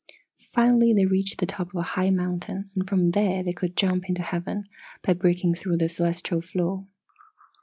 [0.51, 4.09] "Finally they reached the top of a high mountain and from there they could jump
[4.09, 4.63] into heaven,
[5.03, 6.87] by breaking through the celestial floor.